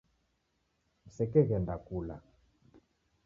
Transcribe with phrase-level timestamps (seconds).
[1.05, 2.15] Msekeghenda kula